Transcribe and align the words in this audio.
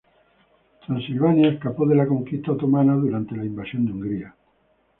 Transilvania 0.83 1.49
escapó 1.49 1.85
de 1.85 1.93
la 1.93 2.07
conquista 2.07 2.53
otomana 2.53 2.95
durante 2.95 3.35
la 3.37 3.45
invasión 3.45 3.85
de 3.85 3.91
Hungría. 3.91 4.35